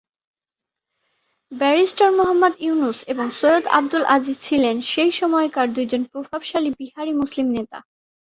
[1.51, 7.77] Barrister Mohammad Yunus এবং সৈয়দ আবদুল আজিজ ছিলেন সেই সময়কার দুই প্রভাবশালী বিহারী মুসলিম নেতা।